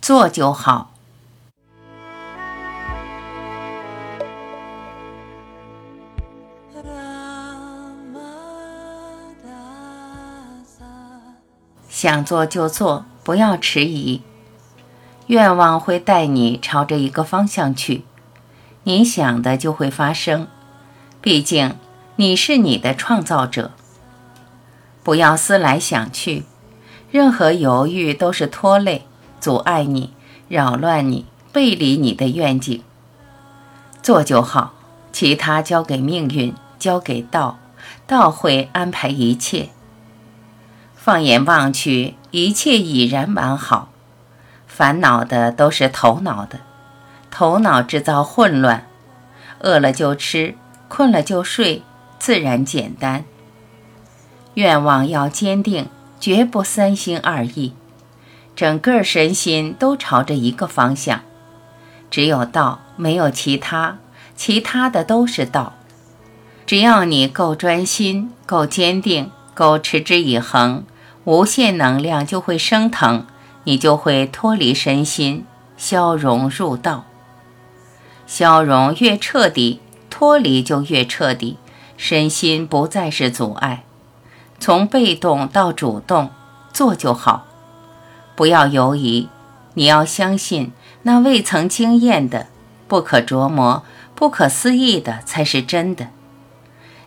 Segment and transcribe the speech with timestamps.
[0.00, 0.92] 做就好。
[11.88, 14.22] 想做就做，不要迟疑。
[15.26, 18.04] 愿望会带你朝着一个方向去，
[18.84, 20.48] 你想的就会发生。
[21.20, 21.76] 毕竟
[22.16, 23.72] 你是你的创造者。
[25.02, 26.46] 不要思来想去，
[27.10, 29.06] 任何犹豫都是拖累、
[29.40, 30.12] 阻碍你、
[30.48, 32.82] 扰乱你、背离你的愿景。
[34.02, 34.74] 做就好，
[35.12, 37.58] 其他交给命运，交给道，
[38.06, 39.70] 道会安排一切。
[40.94, 43.88] 放眼望去，一切已然完好。
[44.66, 46.60] 烦恼的都是头脑的，
[47.30, 48.86] 头脑制造混乱。
[49.60, 50.54] 饿了就吃，
[50.88, 51.82] 困了就睡，
[52.18, 53.24] 自然简单。
[54.54, 55.88] 愿望要坚定，
[56.18, 57.74] 绝不三心二意，
[58.54, 61.22] 整个身心都朝着一个方向。
[62.10, 63.98] 只有道，没有其他，
[64.36, 65.74] 其他的都是道。
[66.66, 69.30] 只要你够专心，够坚定。
[69.52, 70.84] 够持之以恒，
[71.24, 73.26] 无限能量就会升腾，
[73.64, 75.44] 你就会脱离身心，
[75.76, 77.04] 消融入道。
[78.26, 81.58] 消融越彻底，脱离就越彻底，
[81.98, 83.84] 身心不再是阻碍。
[84.58, 86.30] 从被动到主动，
[86.72, 87.46] 做就好，
[88.40, 89.28] 不要犹疑。
[89.74, 92.46] 你要相信，那未曾经验的、
[92.88, 96.08] 不可琢磨、不可思议的才是真的。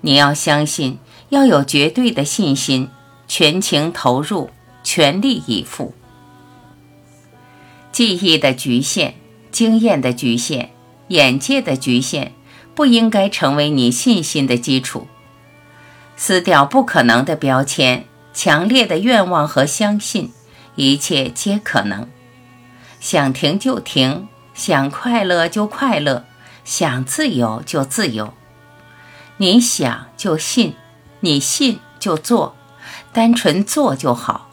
[0.00, 0.98] 你要相信。
[1.28, 2.88] 要有绝对的信心，
[3.28, 4.50] 全情投入，
[4.82, 5.94] 全力以赴。
[7.92, 9.14] 记忆的局限、
[9.52, 10.70] 经验的局限、
[11.06, 12.32] 眼界的局限，
[12.74, 15.06] 不应该成为你信心的基础。
[16.16, 20.32] 撕掉不可能的标签，强烈的愿望和相信，
[20.80, 22.08] 一切皆可能。
[23.00, 26.24] 想停就停，想快乐就快乐，
[26.64, 28.32] 想自由就自由。
[29.36, 30.74] 你想就信。
[31.22, 32.56] 你信就做，
[33.12, 34.48] 单纯做就好，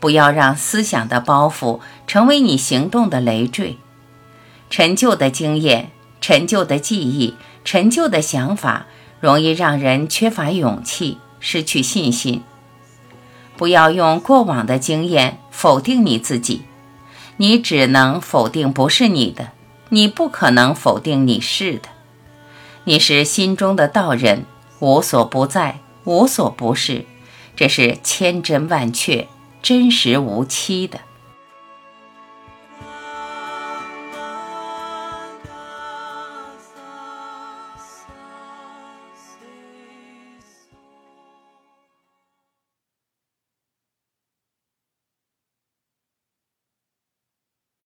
[0.00, 3.78] 不要让思想的包袱成为你行动的累赘。
[4.68, 8.86] 陈旧的经验、陈旧的记忆、陈旧的想法，
[9.20, 12.42] 容易让人缺乏勇气，失去信心。
[13.56, 16.62] 不要用过往的经验否定你自己，
[17.36, 19.52] 你只能否定不是你的，
[19.90, 21.88] 你不可能否定你是的。
[22.82, 24.44] 你是心中的道人，
[24.80, 25.78] 无所不在。
[26.02, 27.06] 无所不是，
[27.54, 29.28] 这是千真万确、
[29.62, 30.98] 真实无欺的。